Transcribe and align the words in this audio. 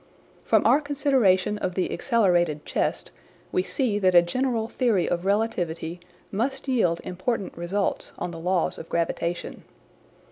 From 0.43 0.65
our 0.65 0.81
consideration 0.81 1.59
of 1.59 1.75
the 1.75 1.93
accelerated 1.93 2.65
chest 2.65 3.11
we 3.51 3.61
see 3.61 3.99
that 3.99 4.15
a 4.15 4.23
general 4.23 4.67
theory 4.67 5.07
of 5.07 5.25
relativity 5.27 5.99
must 6.31 6.67
yield 6.67 6.99
important 7.03 7.55
results 7.55 8.11
on 8.17 8.31
the 8.31 8.39
laws 8.39 8.79
of 8.79 8.89
gravitation. 8.89 9.63